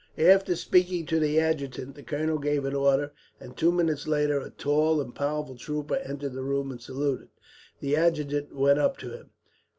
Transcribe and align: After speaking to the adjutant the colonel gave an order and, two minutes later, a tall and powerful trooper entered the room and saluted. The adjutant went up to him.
After 0.17 0.55
speaking 0.55 1.05
to 1.05 1.19
the 1.19 1.39
adjutant 1.39 1.93
the 1.93 2.01
colonel 2.01 2.39
gave 2.39 2.65
an 2.65 2.73
order 2.73 3.11
and, 3.39 3.55
two 3.55 3.71
minutes 3.71 4.07
later, 4.07 4.39
a 4.41 4.49
tall 4.49 4.99
and 4.99 5.13
powerful 5.13 5.55
trooper 5.55 5.97
entered 5.97 6.33
the 6.33 6.41
room 6.41 6.71
and 6.71 6.81
saluted. 6.81 7.29
The 7.81 7.95
adjutant 7.95 8.55
went 8.55 8.79
up 8.79 8.97
to 8.97 9.11
him. 9.15 9.29